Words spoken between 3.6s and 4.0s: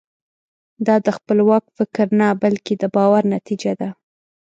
ده.